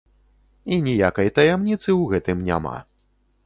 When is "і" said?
0.77-0.79